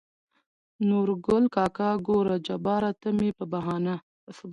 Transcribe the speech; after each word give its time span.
نورګل 0.89 1.43
کاکا: 1.55 1.89
ګوره 2.07 2.35
جباره 2.47 2.91
ته 3.01 3.09
مې 3.17 3.29
په 3.37 3.45
بهانه 3.51 3.95